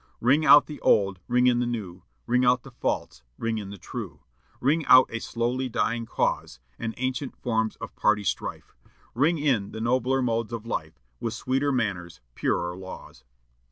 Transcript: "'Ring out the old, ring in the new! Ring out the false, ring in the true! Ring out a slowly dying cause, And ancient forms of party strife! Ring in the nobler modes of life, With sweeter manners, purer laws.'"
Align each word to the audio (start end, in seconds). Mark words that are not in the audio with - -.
"'Ring 0.19 0.43
out 0.43 0.65
the 0.65 0.81
old, 0.81 1.19
ring 1.27 1.45
in 1.45 1.59
the 1.59 1.67
new! 1.67 2.01
Ring 2.25 2.43
out 2.43 2.63
the 2.63 2.71
false, 2.71 3.21
ring 3.37 3.59
in 3.59 3.69
the 3.69 3.77
true! 3.77 4.21
Ring 4.59 4.83
out 4.87 5.07
a 5.11 5.19
slowly 5.19 5.69
dying 5.69 6.07
cause, 6.07 6.59
And 6.79 6.95
ancient 6.97 7.35
forms 7.35 7.75
of 7.75 7.95
party 7.95 8.23
strife! 8.23 8.73
Ring 9.13 9.37
in 9.37 9.73
the 9.73 9.79
nobler 9.79 10.23
modes 10.23 10.53
of 10.53 10.65
life, 10.65 10.99
With 11.19 11.35
sweeter 11.35 11.71
manners, 11.71 12.19
purer 12.33 12.75
laws.'" 12.75 13.23